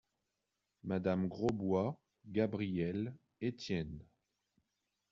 Madame 0.81 1.27
Grosbois, 1.27 1.95
Gabrielle, 2.25 3.13
Etienne. 3.39 4.03